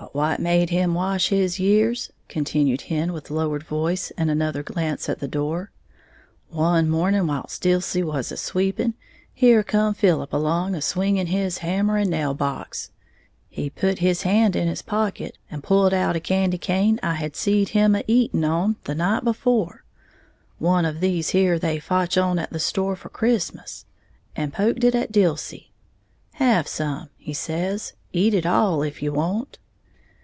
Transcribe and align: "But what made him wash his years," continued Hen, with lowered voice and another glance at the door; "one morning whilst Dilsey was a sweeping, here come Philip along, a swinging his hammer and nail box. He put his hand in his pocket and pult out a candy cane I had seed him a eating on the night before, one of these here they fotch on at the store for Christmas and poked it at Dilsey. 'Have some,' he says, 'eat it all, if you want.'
"But 0.00 0.14
what 0.14 0.40
made 0.40 0.70
him 0.70 0.94
wash 0.94 1.28
his 1.28 1.58
years," 1.60 2.10
continued 2.28 2.82
Hen, 2.82 3.12
with 3.12 3.30
lowered 3.32 3.62
voice 3.64 4.10
and 4.12 4.30
another 4.30 4.62
glance 4.62 5.06
at 5.08 5.18
the 5.18 5.28
door; 5.28 5.70
"one 6.48 6.88
morning 6.88 7.26
whilst 7.26 7.60
Dilsey 7.62 8.02
was 8.02 8.32
a 8.32 8.36
sweeping, 8.38 8.94
here 9.34 9.62
come 9.62 9.92
Philip 9.94 10.32
along, 10.32 10.74
a 10.74 10.80
swinging 10.80 11.26
his 11.26 11.58
hammer 11.58 11.96
and 11.98 12.08
nail 12.10 12.32
box. 12.32 12.90
He 13.50 13.68
put 13.70 13.98
his 13.98 14.22
hand 14.22 14.56
in 14.56 14.66
his 14.66 14.80
pocket 14.82 15.36
and 15.50 15.62
pult 15.62 15.92
out 15.92 16.16
a 16.16 16.20
candy 16.20 16.58
cane 16.58 16.98
I 17.02 17.14
had 17.14 17.36
seed 17.36 17.70
him 17.70 17.94
a 17.94 18.02
eating 18.06 18.44
on 18.44 18.76
the 18.84 18.94
night 18.94 19.24
before, 19.24 19.84
one 20.58 20.84
of 20.86 21.00
these 21.00 21.30
here 21.30 21.58
they 21.58 21.80
fotch 21.80 22.16
on 22.16 22.38
at 22.38 22.50
the 22.50 22.60
store 22.60 22.94
for 22.96 23.08
Christmas 23.10 23.84
and 24.34 24.52
poked 24.54 24.84
it 24.84 24.94
at 24.94 25.12
Dilsey. 25.12 25.70
'Have 26.34 26.66
some,' 26.68 27.10
he 27.18 27.34
says, 27.34 27.92
'eat 28.12 28.32
it 28.32 28.46
all, 28.46 28.82
if 28.82 29.02
you 29.02 29.12
want.' 29.12 29.58